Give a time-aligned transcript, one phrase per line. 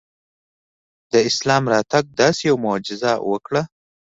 [1.11, 3.61] د اسلام راتګ داسې یوه معجزه وکړه.